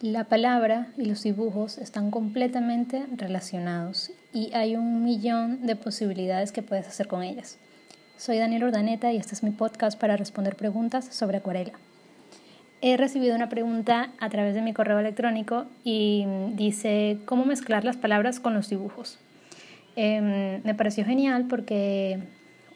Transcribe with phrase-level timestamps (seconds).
[0.00, 6.62] La palabra y los dibujos están completamente relacionados y hay un millón de posibilidades que
[6.62, 7.58] puedes hacer con ellas.
[8.16, 11.72] Soy Daniel Ordaneta y este es mi podcast para responder preguntas sobre acuarela.
[12.80, 17.96] He recibido una pregunta a través de mi correo electrónico y dice cómo mezclar las
[17.96, 19.18] palabras con los dibujos.
[19.96, 22.20] Em, me pareció genial porque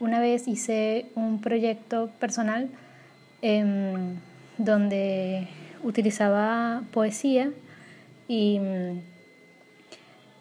[0.00, 2.68] una vez hice un proyecto personal
[3.42, 4.16] em,
[4.58, 5.46] donde
[5.82, 7.50] utilizaba poesía
[8.28, 9.00] y mm,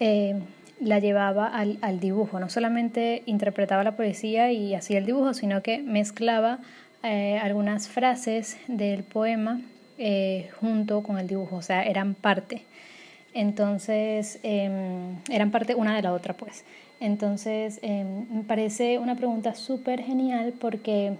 [0.00, 0.40] eh,
[0.80, 2.40] la llevaba al, dibujo.
[2.40, 6.58] No solamente interpretaba la poesía y hacía el dibujo, sino que mezclaba
[7.02, 9.60] eh, algunas frases del poema
[9.98, 12.62] eh, junto con el dibujo, o sea, eran parte.
[13.32, 16.64] Entonces, em, eran parte una de la otra, pues.
[17.00, 21.16] Entonces, em, me parece una pregunta súper genial porque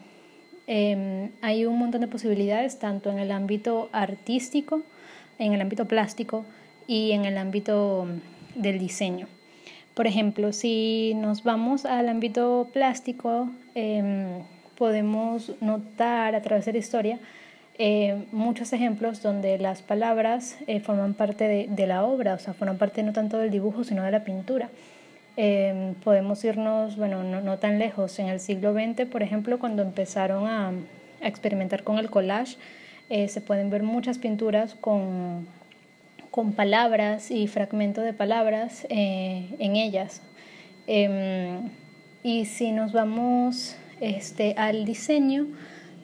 [0.66, 4.82] Em, hay un montón de posibilidades, tanto en el ámbito artístico,
[5.38, 6.44] en el ámbito plástico
[6.86, 9.28] y en el ámbito mm, del diseño.
[9.94, 14.42] Por ejemplo, si nos vamos al ámbito plástico, em,
[14.76, 17.18] podemos notar a través de la historia
[17.78, 22.54] eh, muchos ejemplos donde las palabras eh, forman parte de, de, la obra, o sea,
[22.54, 24.70] forman parte no tanto del dibujo, sino de la pintura.
[25.36, 30.46] Em, podemos irnos, bueno, no, tan lejos, en el siglo XX, por ejemplo, cuando empezaron
[30.46, 30.72] a,
[31.20, 32.56] experimentar con el collage,
[33.08, 35.46] eh, se pueden ver muchas pinturas con,
[36.30, 40.20] con palabras y fragmentos de palabras eh, en ellas.
[40.86, 41.70] Em,
[42.22, 45.46] y si nos vamos este, al diseño,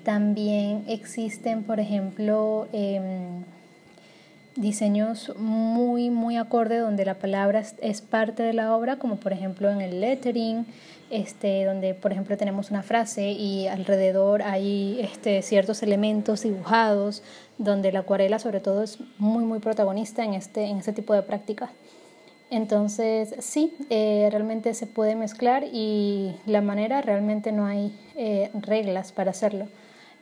[0.03, 3.45] también existen, por ejemplo, em,
[4.57, 9.71] diseños muy, muy acorde donde la palabra es parte de la obra, como por ejemplo
[9.71, 10.67] en el lettering,
[11.11, 17.23] este, donde por ejemplo tenemos una frase y alrededor hay este, ciertos elementos dibujados,
[17.59, 21.23] donde la acuarela sobre todo es muy, muy protagonista en este, en este tipo de
[21.23, 21.71] prácticas.
[22.51, 29.11] Entonces, sí, eh, realmente se puede mezclar y la manera realmente no hay eh, reglas
[29.11, 29.69] para hacerlo.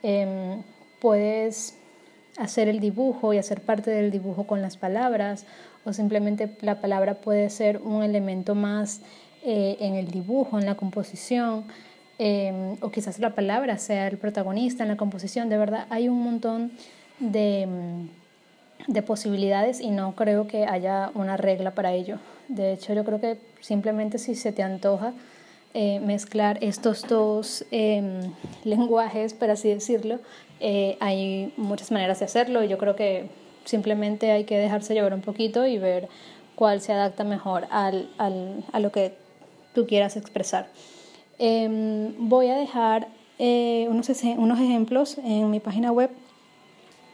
[0.05, 0.63] Em,
[1.01, 1.75] puedes
[2.37, 5.45] hacer el dibujo y hacer parte del dibujo con las palabras
[5.85, 9.01] o simplemente la palabra puede ser un elemento más
[9.43, 11.65] eh, en el dibujo, en la composición
[12.19, 15.49] em, o quizás la palabra sea el protagonista en la composición.
[15.49, 16.73] De verdad hay un montón
[17.19, 22.19] de, mm, de posibilidades y no creo que haya una regla para ello.
[22.49, 25.15] De hecho yo creo que simplemente si se te antoja
[25.73, 28.33] eh, mezclar estos dos em,
[28.65, 30.19] lenguajes, por así decirlo,
[30.59, 33.29] eh, hay muchas maneras de hacerlo y yo creo que
[33.65, 36.09] simplemente hay que dejarse llevar un poquito y ver
[36.57, 39.15] cuál se adapta mejor al, al, a lo que
[39.73, 40.67] tú quieras expresar.
[41.39, 43.07] Em, voy a dejar
[43.39, 46.11] eh, unos, unos ejemplos en mi página web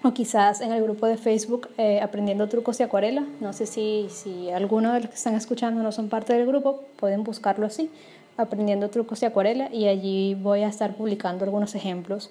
[0.02, 1.68] o quizás en el grupo de Facebook
[2.00, 3.26] Aprendiendo Trucos de Acuarela.
[3.40, 6.84] No sé si, si alguno de los que están escuchando no son parte del grupo,
[6.96, 7.90] pueden buscarlo así
[8.36, 12.30] aprendiendo trucos de acuarela y allí voy a estar publicando algunos ejemplos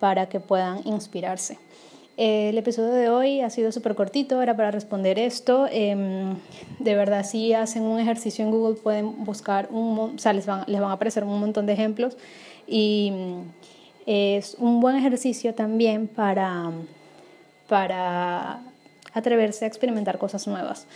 [0.00, 1.58] para que puedan inspirarse.
[2.16, 5.66] El episodio de hoy ha sido súper cortito, era para responder esto.
[5.70, 6.36] Em,
[6.78, 10.64] de verdad, si hacen un ejercicio en Google pueden buscar, un, o sea, les van,
[10.66, 12.16] les van a aparecer un montón de ejemplos
[12.66, 13.40] y mm,
[14.06, 16.70] es un buen ejercicio también para,
[17.68, 18.62] para
[19.12, 20.86] atreverse a experimentar cosas nuevas.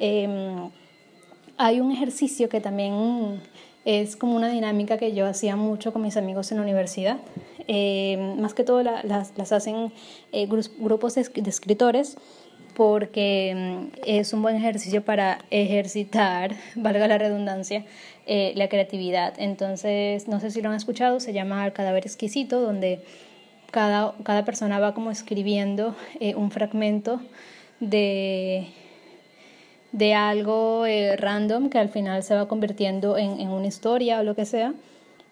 [0.00, 0.70] Em,
[1.58, 3.42] hay un ejercicio que también
[3.84, 7.18] es como una dinámica que yo hacía mucho con mis amigos en la universidad.
[7.68, 9.92] Eh, más que todo las, las, hacen
[10.32, 12.16] eh, grupos de, escritores
[12.74, 17.84] porque mm, es un buen ejercicio para ejercitar, valga la redundancia,
[18.26, 19.34] eh, la creatividad.
[19.38, 23.02] Entonces, no sé si lo han escuchado, se llama El cadáver exquisito, donde
[23.70, 25.96] cada, cada persona va como escribiendo
[26.36, 27.20] un fragmento
[27.80, 28.68] de
[29.92, 34.22] de algo eh, random que al final se va convirtiendo en, en, una historia o
[34.22, 34.74] lo que sea.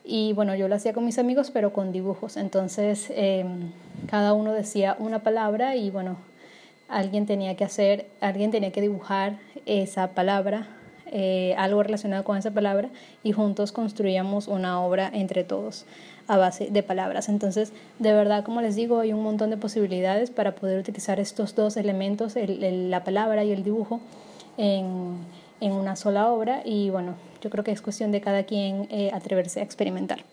[0.04, 2.37] Y bueno, yo lo hacía con mis amigos, pero con dibujos.
[2.37, 3.72] Entonces, em,
[4.09, 6.16] cada uno decía una palabra y bueno,
[6.88, 10.69] alguien tenía que hacer, alguien tenía que dibujar esa palabra,
[11.06, 12.88] eh, algo relacionado con esa palabra,
[13.23, 15.85] y juntos construíamos una obra entre todos
[16.29, 17.29] a base de palabras.
[17.29, 21.55] Entonces, de verdad, como les digo, hay un montón de posibilidades para poder utilizar estos
[21.55, 24.00] dos elementos, la palabra y el dibujo,
[24.61, 25.17] en,
[25.61, 29.11] en, una sola obra y bueno, yo creo que es cuestión de cada quien eh,
[29.12, 30.25] atreverse a experimentar.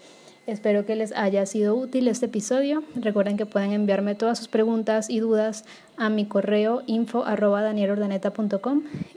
[0.45, 2.83] Espero que les haya sido útil este episodio.
[2.95, 5.65] Recuerden que pueden enviarme todas sus preguntas y dudas
[5.97, 7.25] a mi correo info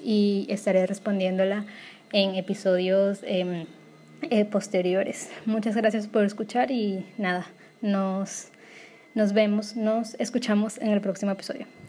[0.02, 1.66] y estaré respondiéndola
[2.12, 3.66] en episodios em,
[4.22, 5.30] eh, posteriores.
[5.46, 7.46] Muchas gracias por escuchar y nada,
[7.80, 8.48] nos,
[9.14, 11.79] nos vemos, nos escuchamos en el próximo episodio.